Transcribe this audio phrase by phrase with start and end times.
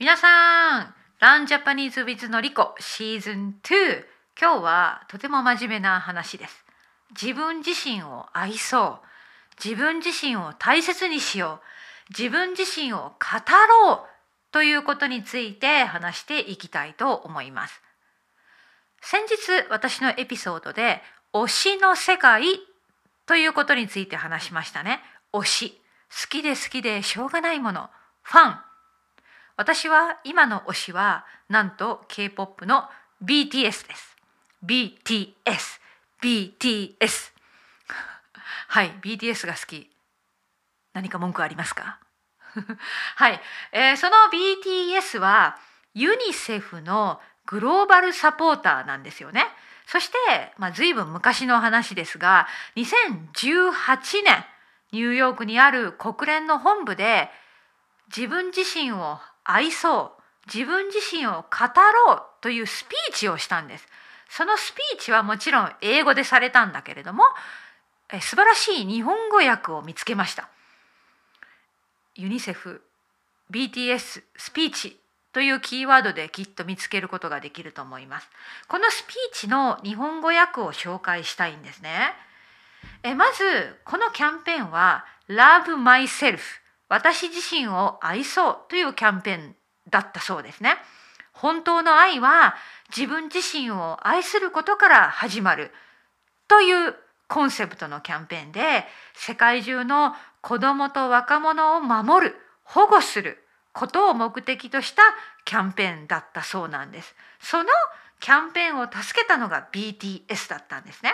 [0.00, 4.02] 皆さん、ランジャパニーズウィズのりこシーズン2。
[4.40, 6.64] 今日はとても真面目な話です。
[7.10, 9.62] 自分自身を愛そう。
[9.62, 11.60] 自分自身を大切にしよ
[12.08, 12.18] う。
[12.18, 13.12] 自分自身を語
[13.88, 14.00] ろう
[14.52, 17.82] ということについて話していきたいと思います。
[19.02, 19.36] 先日
[19.68, 21.02] 私のエピソードで
[21.34, 22.46] 推しの世界
[23.26, 25.00] ということについて話しましたね。
[25.34, 25.82] 推し。
[26.08, 27.90] 好きで好きでしょうがないもの。
[28.22, 28.69] ファン。
[29.60, 32.84] 私は今の推しはなんと K-POP の
[33.22, 34.16] BTS です。
[34.64, 35.34] BTS。
[36.22, 37.32] BTS。
[38.68, 39.90] はい、BTS が好き。
[40.94, 41.98] 何か文句ありますか？
[43.16, 43.38] はい、
[43.72, 45.58] えーその BTS は
[45.92, 49.46] ユニセフのグローバルサポーターなんですよね。
[49.84, 54.42] そして、まあ、随分昔の話ですが2018年
[54.92, 57.30] ニューヨークにある国連の本部で
[58.14, 60.20] 自分自身を愛そう
[60.52, 61.46] 自分自身を語
[62.08, 63.86] ろうというスピーチをしたんです。
[64.28, 67.24] そのスピーチはもちろん英語でされたんだけれども
[68.12, 70.48] え素晴らしい日本語訳を見つけました。
[72.16, 72.82] ユニセフ
[73.50, 74.98] BTS スピーチ
[75.32, 78.28] というキーワードできっと見つけることができると思います。
[78.68, 82.12] このスピーチの日本語訳を紹介したいんですね。
[83.02, 86.40] えまずこのキャンペーンは Love Myself
[86.90, 89.56] 私自身を愛そうというキャンペーン
[89.88, 90.74] だったそうですね。
[91.32, 92.56] 本当の愛は
[92.94, 95.70] 自分自身を愛することから始まる
[96.48, 96.94] という
[97.28, 103.38] コンセプトのキャンペーンで世界中の子どもと若者を守る保護する
[103.72, 105.02] ことを目的とした
[105.44, 107.14] キャンペーンだったそうなんです。
[107.38, 107.68] その
[108.18, 111.12] キャンペーンを助けたのが BTS だったんですね。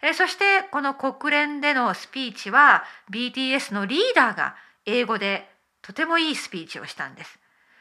[0.00, 4.54] えそしてこの国連でのスピーチは BTS のリーダーが
[4.86, 5.48] 英語で
[5.82, 7.38] とてもいいスピーチをしたんです。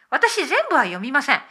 [0.10, 1.42] 私全部は読みません。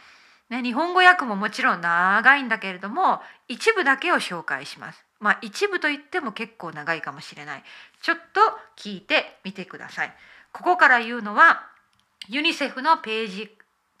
[0.49, 5.03] ね、日本語訳ももちろん長いんだけれども一部だけを紹介します。
[5.19, 7.63] まあ一部といっても結構長いかもしれない。
[8.01, 8.41] ちょっと
[8.77, 10.13] 聞いてみてください。
[10.53, 11.67] ここから言うのは
[12.29, 13.51] ユニセフのページ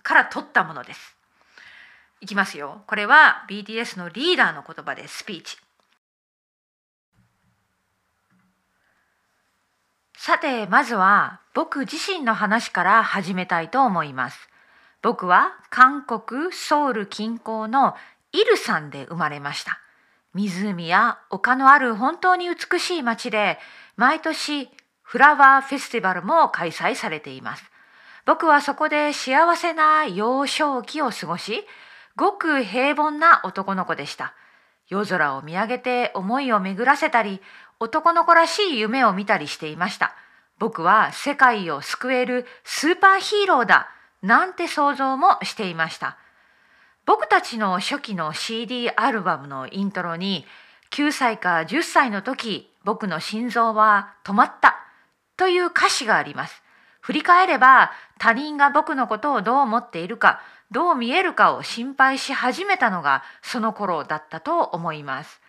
[0.03, 1.15] から取ったものです。
[2.21, 2.83] いきますよ。
[2.87, 5.57] これは BTS のリーダーの言葉でスピーチ。
[10.27, 14.49] さて、まずは僕自身の話から始めたいと思います。
[15.01, 17.95] 僕は韓国ソウル近郊の
[18.33, 19.79] イルサンで生まれました。
[20.33, 23.57] 湖や丘のある本当に美しい町で
[23.95, 24.69] 毎年
[25.01, 27.63] フラワーフェスティバルも開催されています。
[28.25, 31.65] 僕はそこで幸せな幼少期を過ごし、
[32.17, 34.33] ごく平凡な男の子でした。
[34.89, 37.41] 夜空を見上げて思いを巡らせたり、
[37.79, 40.15] 男の子らしい夢を見たりしていました。
[40.59, 43.89] 僕は世界を救えるスーパーヒーローだ、
[44.21, 46.17] なんて想像もしていました。
[47.05, 50.45] 僕たちの初期の CD アルバムのイントロに
[50.91, 54.75] 9歳か10歳の時僕の心臓は止まった
[55.37, 56.61] という歌詞があります。
[56.99, 65.39] 振り返れば他人が僕のことをどう思っているかどう見えるかを心配し始めたのがその頃だったと思います。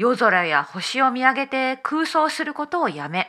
[0.00, 3.28] 夜空や星を見上げて空想することをやめ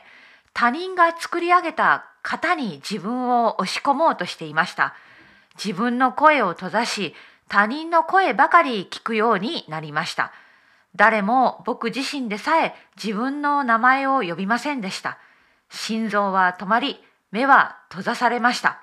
[0.53, 4.93] 他人が作り上げた型に自分を押し込もうとしていました。
[5.61, 7.13] 自分の声を閉ざし
[7.49, 10.31] 他人の声ばかり聞くようになりました。
[10.95, 15.17] 誰も僕自身でさえ自分の名前を呼びませんでした。
[15.69, 18.79] 心臓は止まり、目は閉ざされました。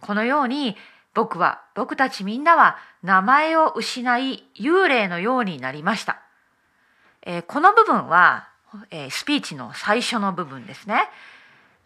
[0.00, 0.78] このように
[1.12, 6.22] 僕は、僕たちみんなは名前を失い幽霊のようになりました。
[7.28, 8.48] えーこの部分は、
[8.90, 11.02] えースピーチの最初の部分ですね。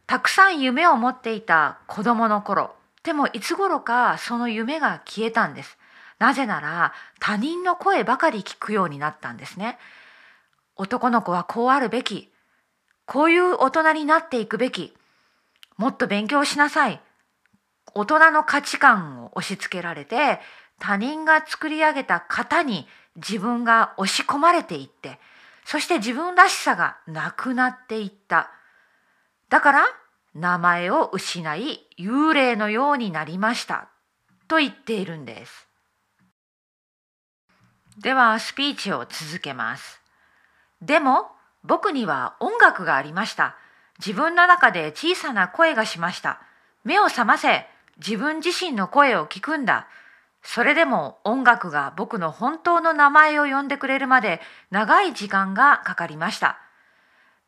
[0.06, 5.76] たくさん夢を持っていた子供の頃、でもいつ頃かその夢が消えたんです。
[6.20, 9.78] なぜなら他人の声ばかり聞くようになったんですね。
[10.76, 12.30] 男の子はこうあるべき。
[13.04, 14.94] こういう大人になっていくべき。
[15.76, 17.00] もっと勉強しなさい。
[17.94, 20.38] 大人の価値観を押し付けられて
[20.78, 22.86] 他人が作り上げた型に
[23.16, 25.18] 自分が押し込まれていって
[25.64, 28.50] そして自分らしさがなくなっていった。
[29.48, 29.84] だから
[30.34, 33.88] 名前を失い幽霊のようになりました
[34.48, 35.68] と言っているんです。
[37.98, 40.00] ではスピーチを続けます。
[40.80, 41.28] でも
[41.62, 43.56] 僕には音楽がありました。
[43.98, 46.40] 自分の中で小さな声がしました。
[46.82, 47.66] 目を覚ませ。
[47.98, 49.86] 自分自身の声を聞くんだ。
[50.42, 54.40] それでも音楽が僕の本当の名前を呼んでくれるまで
[54.70, 56.58] 長い時間がかかりました。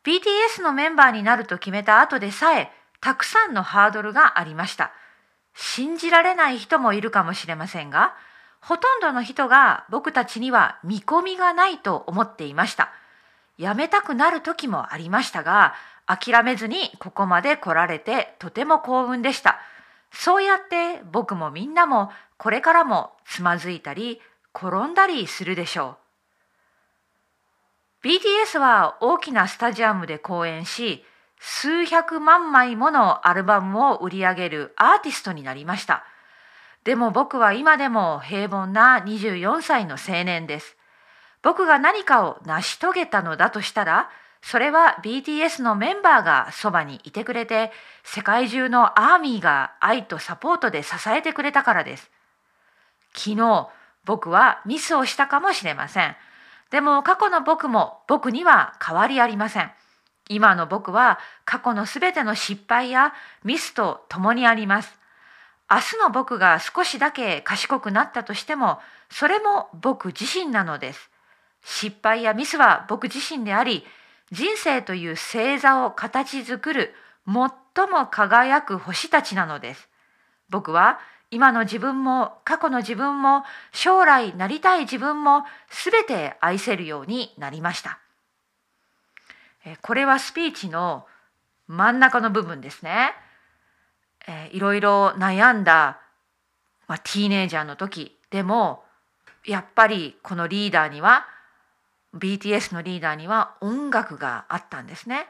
[0.05, 2.71] BTS のメンバーになると決めた後でさえ
[3.01, 4.93] たくさんのハードルがありました。
[5.55, 8.15] 信じられない人もいるかもしれませんが
[8.61, 12.91] ほとんどの人が僕たちには見込みがないと思っていました。
[13.59, 15.75] やめたくなる時もありましたが
[16.07, 19.59] 諦めずにここまで来られてとても幸運でした。
[20.15, 24.21] そうやって僕もみんなもこれからもつまずいたり
[24.55, 25.99] 転んだりするでしょ
[28.03, 28.07] う。
[28.07, 31.05] BTS は大きなスタジアムで公演し
[31.41, 36.05] 数百万枚ものアルバムを売り上げるアーティストになりました。
[36.85, 40.77] でも僕は今でも平凡な24歳の青年です。
[41.43, 44.11] 僕が何かを成し遂げたのだとしたら、
[44.45, 52.11] それは BTS のメンバーがそばにいてくれて、世界中のアーミーが愛とサポートで支えてくれたからです。
[53.15, 53.71] 昨日、
[54.05, 56.15] 僕はミスをしたかもしれません。
[56.71, 59.71] でも過去の僕も僕には変わりありません。
[60.29, 63.15] 今の僕は過去のすべての失敗や
[63.45, 64.99] ミスと共にあります。
[65.71, 71.11] 明日の僕が少しだけ賢くなったとしても、それも僕自身なのです。
[71.65, 73.87] 失敗やミスは僕自身であり、
[74.33, 76.95] 人生という星座を形作る
[77.27, 79.89] 最も輝く星たちなのです。
[80.49, 80.99] 僕は
[81.31, 83.43] 今の自分も過去の自分も
[83.73, 87.99] 将来なりたい自分も全て愛せるようになりました。
[89.83, 91.07] これはスピーチの
[91.67, 93.13] 真ん中の部分ですね。
[94.27, 96.01] え、いろいろ悩んだ、
[96.87, 98.85] まあ、ティーネイジャーの時でも
[99.45, 101.27] やっぱりこのリーダーには
[102.15, 105.27] BTS のリーダーには音楽があったんですね。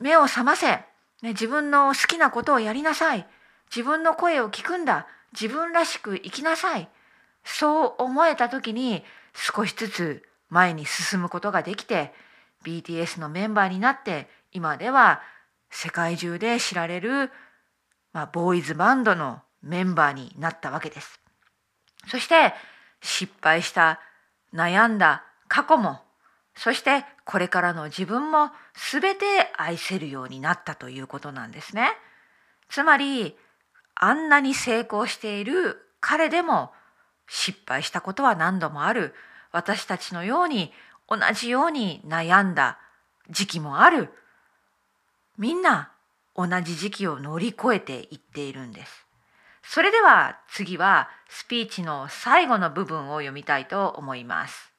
[0.00, 0.84] 目を覚ませ、ね、
[1.30, 3.26] 自分の好きなことをやりなさい
[3.74, 6.88] 自分の声を聞くんだ自分らしく生きなさい
[7.42, 9.02] そう思えた時に
[9.34, 12.12] 少しずつ前に進むことができて
[12.64, 15.20] BTS のメンバーになって今では
[15.70, 17.30] 世界中で知られる
[18.14, 21.20] まあ、ボーイズバンドのメンバーになったわけです。
[22.06, 22.54] そして
[23.02, 24.00] 失敗した
[24.54, 25.24] 悩んだ
[25.54, 26.00] 過去も
[26.56, 28.50] そしてこれからの自分も
[28.90, 31.92] 全て愛せるようになったということなんですね。
[32.68, 33.36] つまり
[33.94, 36.72] あんなに成功している彼でも
[37.28, 39.14] 失敗したことは何度もある
[39.52, 40.72] 私たちのように
[41.08, 42.80] 同じように悩んだ
[43.30, 44.08] 時期もある
[45.38, 45.92] みんな
[46.34, 49.06] 同じ時期を乗り越えていっているんです。
[49.62, 54.73] それでは次はスピーチの最後の部分を読みたいと思います。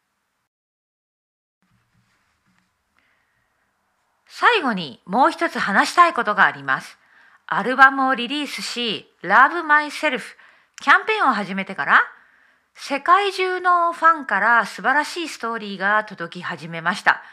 [4.48, 7.00] 最後にもう一つ話したいことがあります。
[7.48, 10.22] アルバムをリリースし、Love Myself
[10.80, 12.02] キャンペーンを始めてから、
[12.76, 17.24] 世界中のファンから素晴らしいストーリーが届き始めました。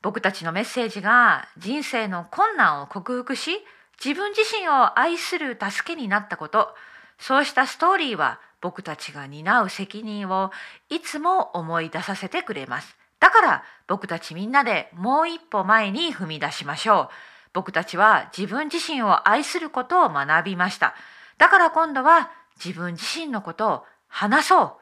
[0.00, 3.58] 僕たちのメッセージが人生の困難を克服し
[4.02, 6.74] 自分自身を愛する助けになったこと
[7.18, 10.52] そうしたストーリーは僕たちが担う責任を
[10.88, 17.08] いつも思い出させてくれますだから僕たちみんなでもう一歩前に踏み出しましょう。
[17.52, 20.94] 僕たちは自分自身を愛することを学びました。
[21.38, 22.30] だから今度は
[22.64, 24.72] 自分自身のことを話そう。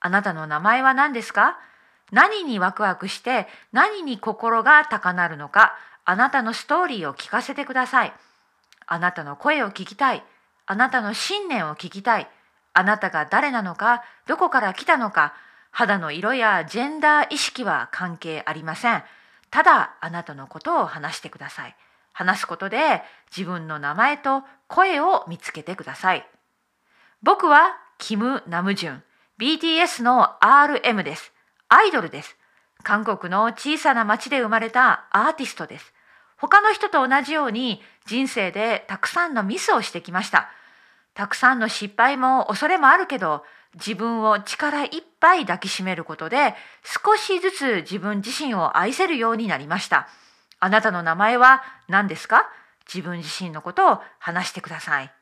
[0.00, 1.58] あなたの名前は何ですか？
[2.12, 5.74] 何にワクワクして何に心が高鳴るのか？
[6.04, 8.12] あなたのストーリーを聞かせてください。
[8.86, 10.22] あなたの声を聞きたい。
[10.66, 12.28] あなたの信念を聞きたい。
[12.74, 15.32] あなたが誰なのか、どこから来たのか、
[15.74, 19.02] 肌の色やジェンダー意識は関係ありません。
[19.50, 21.76] ただあなたのことを話してください。
[22.12, 23.02] 話すことで
[23.36, 26.24] 自分の名前と声を見つけてください。
[27.24, 29.02] 僕はキム・ナムジュン、
[29.40, 31.32] BTS の RM です。
[31.68, 32.36] アイドルです。
[32.84, 35.92] 韓国の小さな町で生まれたアーティストです。
[36.36, 40.50] 他の人と同じように人生でたくさんのミスをしてきました。
[41.14, 43.44] たくさんの失敗も恐れもあるけど、
[43.74, 46.54] 自分を力いっぱい抱きしめることで
[46.84, 50.08] 少しずつ自分自身を愛せるようになりました。
[50.60, 52.48] あなたの名前は何ですか？
[52.86, 55.12] 自分自身のことを話してください。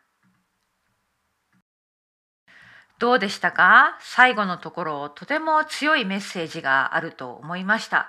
[2.99, 3.97] どうでしたか？
[4.01, 8.09] 最後のところとても強いメッセージがあると思いました。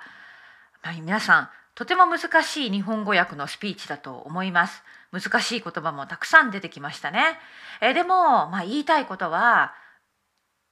[0.84, 4.84] まあ、皆さんとても難しい日本語訳のスピーチだと思います。
[5.12, 7.38] 難しい言葉もたくさん出てきましたね。
[7.82, 9.74] えでも、まあ、言いたいことは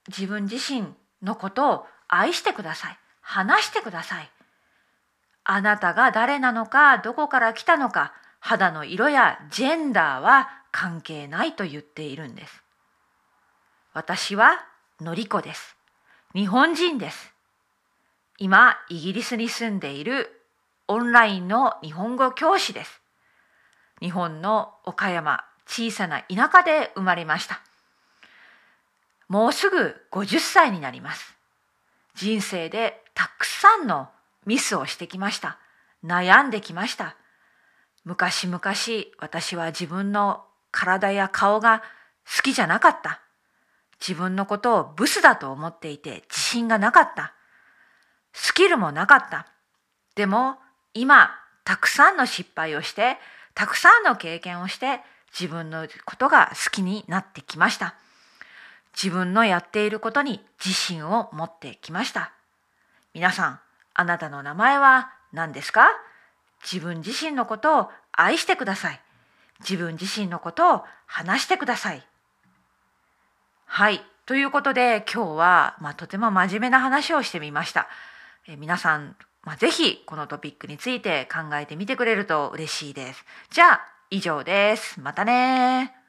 [0.08, 2.98] 自分自身のことを愛してください。
[3.20, 4.30] 話してください。
[5.44, 12.62] あなたが誰なのかどこから来たのか肌の色やジェンダーは関係ないと言っているんです。
[13.92, 14.66] 私は
[15.00, 15.76] のりこです。
[16.34, 17.32] 日本人です。
[18.38, 20.41] 今、イギリスに住んでいる
[20.88, 23.00] オンラインの日本語教師です。
[24.00, 27.62] 日本の岡山、小さな田舎で生まれました。
[29.28, 31.36] もうすぐ50歳になります。
[32.14, 34.08] 人生でたくさんの
[34.44, 35.58] ミスをしてきました。
[36.04, 37.16] 悩んできました。
[38.04, 38.60] 昔々
[39.18, 41.82] 私は自分の体や顔が
[42.26, 43.22] 好きじゃなかった。
[44.00, 47.34] 自分のことをブスだと思っていて自信がなかった。
[48.32, 49.46] スキルもなかった。
[50.16, 50.58] でも
[50.94, 51.30] 今
[51.64, 53.18] たくさんの失敗をして
[53.54, 55.00] たくさんの経験をして
[55.38, 57.94] 自分のことが好きになってきました。
[58.94, 62.32] 自分のやっていることに自信を持ってきました。
[63.14, 63.60] 皆さん
[63.94, 65.88] あなたの名前は何ですか？
[66.62, 69.00] 自分自身のことを愛してください。
[69.60, 72.06] 自分自身のことを話してください。
[73.64, 74.04] はい。
[74.26, 77.88] ということで今日は、まあ、とても真面目な話をしてみました。
[78.46, 83.24] え皆さんまあ、ぜひこのトピックについて考えてみてくれると嬉しいです。
[83.50, 83.80] じゃあ
[84.10, 85.00] 以上です。
[85.00, 86.01] またね